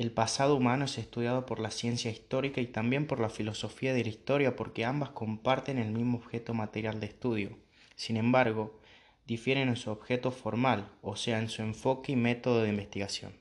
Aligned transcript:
El 0.00 0.12
pasado 0.12 0.56
humano 0.56 0.86
es 0.86 0.96
estudiado 0.96 1.44
por 1.44 1.60
la 1.60 1.70
ciencia 1.70 2.10
histórica 2.10 2.62
y 2.62 2.66
también 2.66 3.06
por 3.06 3.20
la 3.20 3.28
filosofía 3.28 3.92
de 3.92 4.02
la 4.02 4.08
historia 4.08 4.56
porque 4.56 4.86
ambas 4.86 5.10
comparten 5.10 5.76
el 5.76 5.90
mismo 5.90 6.16
objeto 6.16 6.54
material 6.54 7.00
de 7.00 7.06
estudio. 7.06 7.58
Sin 7.96 8.16
embargo, 8.16 8.80
difieren 9.26 9.68
en 9.68 9.76
su 9.76 9.90
objeto 9.90 10.30
formal, 10.30 10.90
o 11.02 11.16
sea, 11.16 11.38
en 11.38 11.50
su 11.50 11.60
enfoque 11.60 12.12
y 12.12 12.16
método 12.16 12.62
de 12.62 12.70
investigación. 12.70 13.34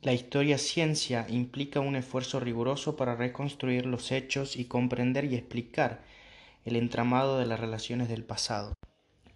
La 0.00 0.14
historia 0.14 0.56
ciencia 0.56 1.26
implica 1.28 1.80
un 1.80 1.96
esfuerzo 1.96 2.40
riguroso 2.40 2.96
para 2.96 3.14
reconstruir 3.14 3.84
los 3.84 4.12
hechos 4.12 4.56
y 4.56 4.64
comprender 4.64 5.26
y 5.26 5.34
explicar 5.34 6.00
el 6.64 6.76
entramado 6.76 7.38
de 7.38 7.44
las 7.44 7.60
relaciones 7.60 8.08
del 8.08 8.24
pasado. 8.24 8.72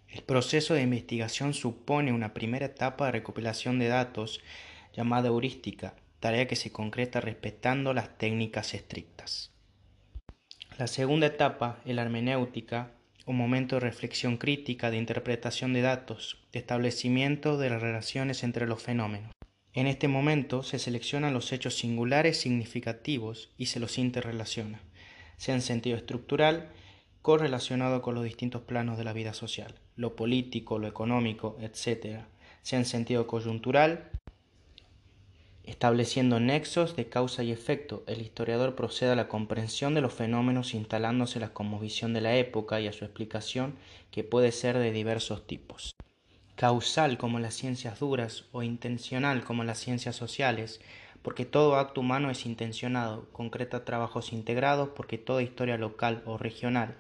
El 0.09 0.23
proceso 0.23 0.73
de 0.73 0.81
investigación 0.81 1.53
supone 1.53 2.11
una 2.15 2.33
primera 2.33 2.65
etapa 2.65 3.05
de 3.05 3.13
recopilación 3.13 3.79
de 3.79 3.89
datos 3.89 4.41
llamada 4.93 5.29
heurística, 5.29 5.95
tarea 6.21 6.47
que 6.47 6.57
se 6.57 6.73
concreta 6.73 7.21
respetando 7.21 7.95
las 7.95 8.17
técnicas 8.19 8.75
estrictas. 8.75 9.53
La 10.79 10.87
segunda 10.87 11.27
etapa, 11.27 11.81
la 11.85 12.03
hermenéutica, 12.03 12.93
un 13.27 13.37
momento 13.37 13.77
de 13.77 13.81
reflexión 13.81 14.37
crítica, 14.37 14.91
de 14.91 14.97
interpretación 14.97 15.73
de 15.73 15.83
datos, 15.83 16.43
de 16.53 16.59
establecimiento 16.59 17.59
de 17.59 17.71
las 17.71 17.83
relaciones 17.83 18.43
entre 18.43 18.67
los 18.67 18.83
fenómenos. 18.83 19.33
En 19.73 19.87
este 19.87 20.09
momento 20.09 20.63
se 20.63 20.79
seleccionan 20.79 21.33
los 21.33 21.53
hechos 21.53 21.77
singulares 21.77 22.41
significativos 22.41 23.51
y 23.57 23.67
se 23.67 23.79
los 23.79 23.99
interrelaciona, 23.99 24.81
sea 25.37 25.55
en 25.55 25.63
sentido 25.63 25.97
estructural, 25.97 26.71
correlacionado 27.23 28.03
con 28.03 28.15
los 28.15 28.25
distintos 28.25 28.63
planos 28.63 28.99
de 28.99 29.05
la 29.05 29.13
vida 29.13 29.33
social, 29.33 29.75
lo 29.95 30.17
político, 30.17 30.79
lo 30.79 30.89
económico, 30.89 31.57
etc., 31.61 32.23
sea 32.63 32.79
en 32.79 32.85
sentido 32.85 33.27
coyuntural, 33.27 34.11
Estableciendo 35.71 36.41
nexos 36.41 36.97
de 36.97 37.09
causa 37.09 37.45
y 37.45 37.53
efecto, 37.53 38.03
el 38.09 38.23
historiador 38.23 38.75
procede 38.75 39.13
a 39.13 39.15
la 39.15 39.29
comprensión 39.29 39.95
de 39.95 40.01
los 40.01 40.13
fenómenos 40.13 40.75
instalándose 40.75 41.39
la 41.39 41.53
cosmovisión 41.53 42.13
de 42.13 42.21
la 42.21 42.35
época 42.35 42.81
y 42.81 42.89
a 42.89 42.93
su 42.93 43.05
explicación 43.05 43.77
que 44.11 44.25
puede 44.25 44.51
ser 44.51 44.77
de 44.79 44.91
diversos 44.91 45.47
tipos. 45.47 45.95
Causal 46.57 47.19
como 47.19 47.39
las 47.39 47.55
ciencias 47.55 48.01
duras 48.01 48.47
o 48.51 48.65
intencional 48.65 49.45
como 49.45 49.63
las 49.63 49.79
ciencias 49.79 50.17
sociales, 50.17 50.81
porque 51.23 51.45
todo 51.45 51.77
acto 51.77 52.01
humano 52.01 52.33
es 52.33 52.47
intencionado, 52.47 53.29
concreta 53.31 53.85
trabajos 53.85 54.33
integrados 54.33 54.89
porque 54.97 55.19
toda 55.19 55.41
historia 55.41 55.79
local 55.79 56.25
o 56.27 56.37
regional 56.37 56.97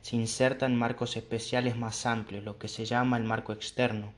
se 0.00 0.16
inserta 0.16 0.64
en 0.64 0.74
marcos 0.74 1.18
especiales 1.18 1.76
más 1.76 2.06
amplios, 2.06 2.44
lo 2.44 2.56
que 2.56 2.68
se 2.68 2.86
llama 2.86 3.18
el 3.18 3.24
marco 3.24 3.52
externo, 3.52 4.14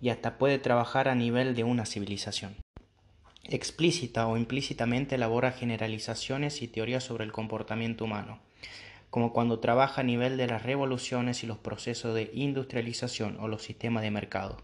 y 0.00 0.10
hasta 0.10 0.38
puede 0.38 0.60
trabajar 0.60 1.08
a 1.08 1.16
nivel 1.16 1.56
de 1.56 1.64
una 1.64 1.86
civilización 1.86 2.54
explícita 3.44 4.26
o 4.26 4.36
implícitamente 4.36 5.14
elabora 5.14 5.52
generalizaciones 5.52 6.62
y 6.62 6.68
teorías 6.68 7.04
sobre 7.04 7.24
el 7.24 7.32
comportamiento 7.32 8.04
humano, 8.04 8.40
como 9.10 9.32
cuando 9.32 9.58
trabaja 9.58 10.02
a 10.02 10.04
nivel 10.04 10.36
de 10.36 10.46
las 10.46 10.62
revoluciones 10.62 11.42
y 11.42 11.46
los 11.46 11.58
procesos 11.58 12.14
de 12.14 12.30
industrialización 12.32 13.38
o 13.40 13.48
los 13.48 13.62
sistemas 13.62 14.02
de 14.02 14.10
mercado. 14.10 14.58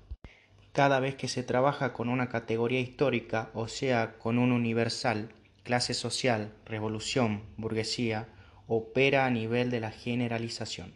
Cada 0.73 1.01
vez 1.01 1.15
que 1.15 1.29
se 1.29 1.43
trabaja 1.43 1.93
con 1.93 2.09
una 2.09 2.29
categoría 2.29 2.81
histórica, 2.81 3.51
o 3.55 3.67
sea, 3.67 4.19
con 4.19 4.39
un 4.39 4.53
universal, 4.53 5.31
clase 5.63 5.95
social, 5.95 6.53
revolución, 6.65 7.43
burguesía, 7.57 8.29
opera 8.69 9.27
a 9.27 9.31
nivel 9.31 9.71
de 9.71 9.81
la 9.81 9.91
generalización. 9.91 10.93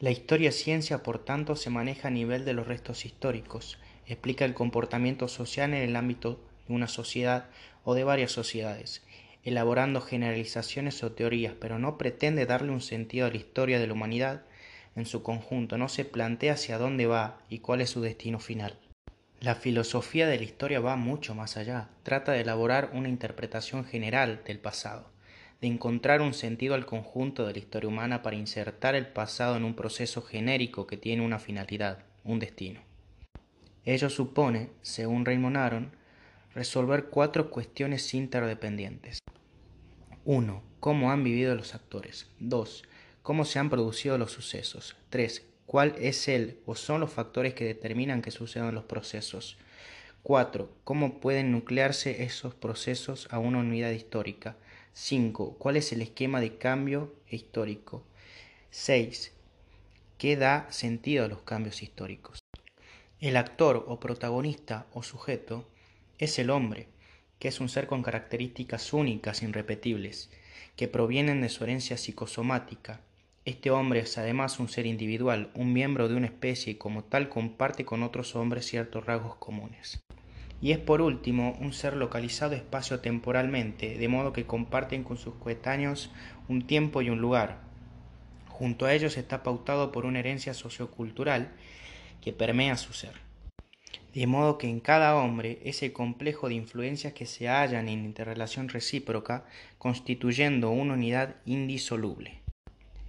La 0.00 0.10
historia 0.10 0.52
ciencia, 0.52 1.02
por 1.02 1.18
tanto, 1.18 1.56
se 1.56 1.70
maneja 1.70 2.08
a 2.08 2.10
nivel 2.10 2.44
de 2.44 2.52
los 2.52 2.66
restos 2.66 3.06
históricos, 3.06 3.78
explica 4.06 4.44
el 4.44 4.54
comportamiento 4.54 5.28
social 5.28 5.74
en 5.74 5.82
el 5.82 5.96
ámbito 5.96 6.40
de 6.66 6.74
una 6.74 6.88
sociedad 6.88 7.46
o 7.84 7.94
de 7.94 8.04
varias 8.04 8.32
sociedades, 8.32 9.02
elaborando 9.44 10.00
generalizaciones 10.00 11.02
o 11.02 11.12
teorías, 11.12 11.54
pero 11.58 11.78
no 11.78 11.98
pretende 11.98 12.46
darle 12.46 12.72
un 12.72 12.80
sentido 12.80 13.26
a 13.26 13.30
la 13.30 13.36
historia 13.36 13.78
de 13.78 13.86
la 13.86 13.92
humanidad 13.92 14.42
en 14.94 15.06
su 15.06 15.22
conjunto, 15.22 15.78
no 15.78 15.88
se 15.88 16.04
plantea 16.04 16.54
hacia 16.54 16.78
dónde 16.78 17.06
va 17.06 17.38
y 17.48 17.58
cuál 17.58 17.80
es 17.80 17.90
su 17.90 18.00
destino 18.00 18.38
final. 18.38 18.78
La 19.40 19.56
filosofía 19.56 20.28
de 20.28 20.36
la 20.36 20.44
historia 20.44 20.80
va 20.80 20.94
mucho 20.96 21.34
más 21.34 21.56
allá, 21.56 21.88
trata 22.04 22.32
de 22.32 22.42
elaborar 22.42 22.90
una 22.92 23.08
interpretación 23.08 23.84
general 23.84 24.42
del 24.46 24.60
pasado, 24.60 25.10
de 25.60 25.66
encontrar 25.66 26.20
un 26.20 26.34
sentido 26.34 26.74
al 26.74 26.86
conjunto 26.86 27.46
de 27.46 27.54
la 27.54 27.58
historia 27.58 27.88
humana 27.88 28.22
para 28.22 28.36
insertar 28.36 28.94
el 28.94 29.08
pasado 29.08 29.56
en 29.56 29.64
un 29.64 29.74
proceso 29.74 30.22
genérico 30.22 30.86
que 30.86 30.96
tiene 30.96 31.24
una 31.24 31.40
finalidad, 31.40 32.04
un 32.22 32.38
destino. 32.38 32.91
Ello 33.84 34.08
supone, 34.10 34.70
según 34.82 35.24
Raymond 35.24 35.56
Aron, 35.56 35.92
resolver 36.54 37.06
cuatro 37.06 37.50
cuestiones 37.50 38.14
interdependientes. 38.14 39.18
1. 40.24 40.62
¿Cómo 40.78 41.10
han 41.10 41.24
vivido 41.24 41.56
los 41.56 41.74
actores? 41.74 42.28
2. 42.38 42.84
¿Cómo 43.22 43.44
se 43.44 43.58
han 43.58 43.70
producido 43.70 44.18
los 44.18 44.30
sucesos? 44.30 44.96
3. 45.10 45.44
¿Cuál 45.66 45.96
es 45.98 46.28
el 46.28 46.60
o 46.64 46.76
son 46.76 47.00
los 47.00 47.12
factores 47.12 47.54
que 47.54 47.64
determinan 47.64 48.22
que 48.22 48.30
sucedan 48.30 48.72
los 48.72 48.84
procesos? 48.84 49.58
4. 50.22 50.72
¿Cómo 50.84 51.18
pueden 51.18 51.50
nuclearse 51.50 52.22
esos 52.22 52.54
procesos 52.54 53.26
a 53.32 53.40
una 53.40 53.58
unidad 53.58 53.90
histórica? 53.90 54.56
5. 54.92 55.56
¿Cuál 55.58 55.76
es 55.76 55.92
el 55.92 56.02
esquema 56.02 56.40
de 56.40 56.56
cambio 56.56 57.16
histórico? 57.28 58.04
6. 58.70 59.32
¿Qué 60.18 60.36
da 60.36 60.70
sentido 60.70 61.24
a 61.24 61.28
los 61.28 61.42
cambios 61.42 61.82
históricos? 61.82 62.41
El 63.22 63.36
actor 63.36 63.84
o 63.86 64.00
protagonista 64.00 64.86
o 64.92 65.04
sujeto 65.04 65.64
es 66.18 66.40
el 66.40 66.50
hombre, 66.50 66.88
que 67.38 67.46
es 67.46 67.60
un 67.60 67.68
ser 67.68 67.86
con 67.86 68.02
características 68.02 68.92
únicas, 68.92 69.44
irrepetibles, 69.44 70.28
que 70.74 70.88
provienen 70.88 71.40
de 71.40 71.48
su 71.48 71.62
herencia 71.62 71.96
psicosomática. 71.96 73.00
Este 73.44 73.70
hombre 73.70 74.00
es 74.00 74.18
además 74.18 74.58
un 74.58 74.68
ser 74.68 74.86
individual, 74.86 75.52
un 75.54 75.72
miembro 75.72 76.08
de 76.08 76.16
una 76.16 76.26
especie 76.26 76.72
y 76.72 76.74
como 76.78 77.04
tal 77.04 77.28
comparte 77.28 77.84
con 77.84 78.02
otros 78.02 78.34
hombres 78.34 78.66
ciertos 78.66 79.06
rasgos 79.06 79.36
comunes. 79.36 80.02
Y 80.60 80.72
es 80.72 80.78
por 80.78 81.00
último 81.00 81.56
un 81.60 81.72
ser 81.72 81.94
localizado 81.94 82.56
espacio-temporalmente, 82.56 83.98
de 83.98 84.08
modo 84.08 84.32
que 84.32 84.46
comparten 84.46 85.04
con 85.04 85.16
sus 85.16 85.34
coetáneos 85.34 86.10
un 86.48 86.66
tiempo 86.66 87.02
y 87.02 87.10
un 87.10 87.20
lugar. 87.20 87.60
Junto 88.48 88.84
a 88.84 88.92
ellos 88.92 89.16
está 89.16 89.44
pautado 89.44 89.92
por 89.92 90.06
una 90.06 90.18
herencia 90.18 90.54
sociocultural 90.54 91.52
que 92.22 92.32
permea 92.32 92.78
su 92.78 92.94
ser. 92.94 93.12
De 94.14 94.26
modo 94.26 94.58
que 94.58 94.68
en 94.68 94.80
cada 94.80 95.16
hombre 95.16 95.58
ese 95.64 95.92
complejo 95.92 96.48
de 96.48 96.54
influencias 96.54 97.14
que 97.14 97.26
se 97.26 97.48
hallan 97.48 97.88
en 97.88 98.04
interrelación 98.04 98.68
recíproca, 98.68 99.44
constituyendo 99.78 100.70
una 100.70 100.94
unidad 100.94 101.36
indisoluble. 101.46 102.40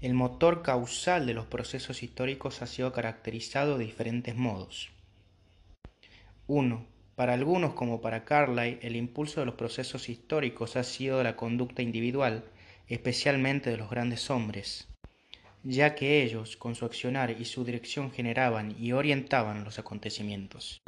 El 0.01 0.13
motor 0.13 0.63
causal 0.63 1.25
de 1.25 1.33
los 1.33 1.45
procesos 1.45 2.03
históricos 2.03 2.61
ha 2.61 2.67
sido 2.67 2.91
caracterizado 2.91 3.77
de 3.77 3.85
diferentes 3.85 4.35
modos. 4.35 4.91
1. 6.47 6.85
Para 7.15 7.33
algunos, 7.33 7.73
como 7.73 8.01
para 8.01 8.25
Carlyle, 8.25 8.79
el 8.81 8.95
impulso 8.95 9.39
de 9.39 9.45
los 9.45 9.55
procesos 9.55 10.09
históricos 10.09 10.75
ha 10.75 10.83
sido 10.83 11.21
la 11.23 11.35
conducta 11.35 11.81
individual, 11.81 12.43
especialmente 12.87 13.69
de 13.69 13.77
los 13.77 13.89
grandes 13.89 14.29
hombres 14.29 14.87
ya 15.63 15.95
que 15.95 16.23
ellos 16.23 16.57
con 16.57 16.75
su 16.75 16.85
accionar 16.85 17.31
y 17.31 17.45
su 17.45 17.63
dirección 17.63 18.11
generaban 18.11 18.75
y 18.77 18.91
orientaban 18.91 19.63
los 19.63 19.79
acontecimientos. 19.79 20.81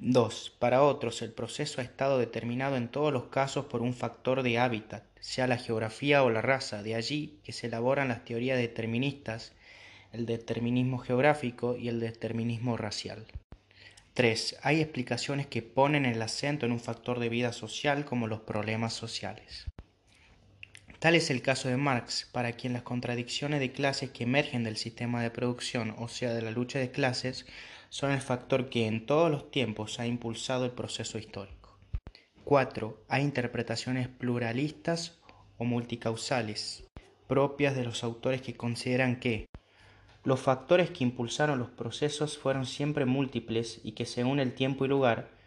2. 0.00 0.56
Para 0.60 0.84
otros, 0.84 1.22
el 1.22 1.32
proceso 1.32 1.80
ha 1.80 1.84
estado 1.84 2.18
determinado 2.18 2.76
en 2.76 2.88
todos 2.88 3.12
los 3.12 3.24
casos 3.24 3.66
por 3.66 3.82
un 3.82 3.94
factor 3.94 4.44
de 4.44 4.58
hábitat, 4.58 5.04
sea 5.18 5.48
la 5.48 5.58
geografía 5.58 6.22
o 6.22 6.30
la 6.30 6.40
raza, 6.40 6.84
de 6.84 6.94
allí 6.94 7.40
que 7.42 7.52
se 7.52 7.66
elaboran 7.66 8.06
las 8.06 8.24
teorías 8.24 8.58
deterministas, 8.58 9.54
el 10.12 10.24
determinismo 10.24 10.98
geográfico 10.98 11.76
y 11.76 11.88
el 11.88 11.98
determinismo 11.98 12.76
racial. 12.76 13.26
3. 14.14 14.58
Hay 14.62 14.80
explicaciones 14.80 15.48
que 15.48 15.62
ponen 15.62 16.06
el 16.06 16.22
acento 16.22 16.64
en 16.64 16.72
un 16.72 16.80
factor 16.80 17.18
de 17.18 17.28
vida 17.28 17.52
social 17.52 18.04
como 18.04 18.28
los 18.28 18.40
problemas 18.40 18.94
sociales. 18.94 19.66
Tal 20.98 21.14
es 21.14 21.30
el 21.30 21.42
caso 21.42 21.68
de 21.68 21.76
Marx, 21.76 22.28
para 22.32 22.52
quien 22.52 22.72
las 22.72 22.82
contradicciones 22.82 23.60
de 23.60 23.70
clases 23.70 24.10
que 24.10 24.24
emergen 24.24 24.64
del 24.64 24.76
sistema 24.76 25.22
de 25.22 25.30
producción, 25.30 25.94
o 25.96 26.08
sea, 26.08 26.34
de 26.34 26.42
la 26.42 26.50
lucha 26.50 26.80
de 26.80 26.90
clases, 26.90 27.46
son 27.88 28.10
el 28.10 28.20
factor 28.20 28.68
que 28.68 28.86
en 28.86 29.06
todos 29.06 29.30
los 29.30 29.48
tiempos 29.52 30.00
ha 30.00 30.08
impulsado 30.08 30.64
el 30.64 30.72
proceso 30.72 31.16
histórico. 31.16 31.78
4. 32.42 33.04
Hay 33.08 33.22
interpretaciones 33.22 34.08
pluralistas 34.08 35.20
o 35.56 35.64
multicausales, 35.64 36.82
propias 37.28 37.76
de 37.76 37.84
los 37.84 38.02
autores 38.02 38.42
que 38.42 38.56
consideran 38.56 39.20
que 39.20 39.46
los 40.24 40.40
factores 40.40 40.90
que 40.90 41.04
impulsaron 41.04 41.60
los 41.60 41.70
procesos 41.70 42.38
fueron 42.38 42.66
siempre 42.66 43.04
múltiples 43.04 43.80
y 43.84 43.92
que 43.92 44.04
según 44.04 44.40
el 44.40 44.52
tiempo 44.52 44.84
y 44.84 44.88
lugar 44.88 45.37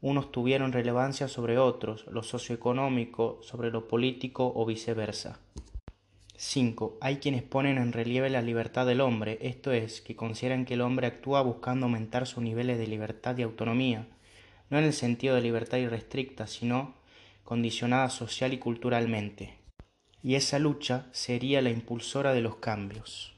unos 0.00 0.30
tuvieron 0.30 0.72
relevancia 0.72 1.28
sobre 1.28 1.58
otros, 1.58 2.06
lo 2.08 2.22
socioeconómico 2.22 3.40
sobre 3.42 3.70
lo 3.70 3.88
político 3.88 4.52
o 4.54 4.64
viceversa. 4.64 5.40
5. 6.36 6.98
Hay 7.00 7.16
quienes 7.16 7.42
ponen 7.42 7.78
en 7.78 7.92
relieve 7.92 8.30
la 8.30 8.42
libertad 8.42 8.86
del 8.86 9.00
hombre, 9.00 9.38
esto 9.42 9.72
es, 9.72 10.00
que 10.00 10.14
consideran 10.14 10.66
que 10.66 10.74
el 10.74 10.82
hombre 10.82 11.08
actúa 11.08 11.42
buscando 11.42 11.86
aumentar 11.86 12.28
sus 12.28 12.44
niveles 12.44 12.78
de 12.78 12.86
libertad 12.86 13.36
y 13.36 13.42
autonomía, 13.42 14.06
no 14.70 14.78
en 14.78 14.84
el 14.84 14.92
sentido 14.92 15.34
de 15.34 15.40
libertad 15.40 15.78
irrestricta, 15.78 16.46
sino 16.46 16.94
condicionada 17.42 18.08
social 18.10 18.52
y 18.52 18.58
culturalmente. 18.58 19.54
Y 20.22 20.36
esa 20.36 20.60
lucha 20.60 21.06
sería 21.10 21.60
la 21.60 21.70
impulsora 21.70 22.32
de 22.34 22.42
los 22.42 22.56
cambios. 22.56 23.37